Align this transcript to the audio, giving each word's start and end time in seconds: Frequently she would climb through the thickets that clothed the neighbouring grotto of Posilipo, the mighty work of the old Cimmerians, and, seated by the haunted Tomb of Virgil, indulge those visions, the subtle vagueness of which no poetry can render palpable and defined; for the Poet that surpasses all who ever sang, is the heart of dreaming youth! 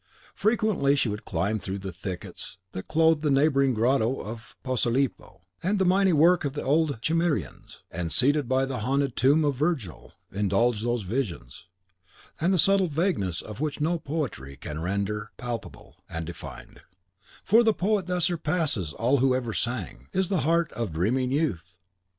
Frequently 0.33 0.95
she 0.95 1.09
would 1.09 1.25
climb 1.25 1.59
through 1.59 1.77
the 1.77 1.91
thickets 1.91 2.57
that 2.71 2.87
clothed 2.87 3.21
the 3.21 3.29
neighbouring 3.29 3.75
grotto 3.75 4.19
of 4.19 4.55
Posilipo, 4.63 5.41
the 5.61 5.85
mighty 5.85 6.11
work 6.11 6.43
of 6.43 6.53
the 6.53 6.63
old 6.63 6.99
Cimmerians, 7.03 7.83
and, 7.91 8.11
seated 8.11 8.49
by 8.49 8.65
the 8.65 8.79
haunted 8.79 9.15
Tomb 9.15 9.45
of 9.45 9.53
Virgil, 9.53 10.13
indulge 10.31 10.81
those 10.81 11.03
visions, 11.03 11.67
the 12.39 12.57
subtle 12.57 12.87
vagueness 12.87 13.43
of 13.43 13.59
which 13.61 13.79
no 13.79 13.99
poetry 13.99 14.57
can 14.57 14.81
render 14.81 15.29
palpable 15.37 15.97
and 16.09 16.25
defined; 16.25 16.81
for 17.43 17.61
the 17.63 17.71
Poet 17.71 18.07
that 18.07 18.21
surpasses 18.23 18.93
all 18.93 19.17
who 19.17 19.35
ever 19.35 19.53
sang, 19.53 20.07
is 20.13 20.29
the 20.29 20.39
heart 20.39 20.71
of 20.71 20.93
dreaming 20.93 21.31
youth! 21.31 21.75